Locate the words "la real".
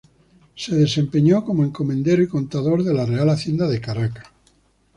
2.91-3.29